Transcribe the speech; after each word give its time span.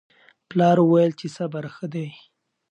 پلار 0.49 0.77
وویل 0.81 1.11
چې 1.19 1.27
صبر 1.35 1.63
ښه 1.75 1.85
دی. 1.93 2.07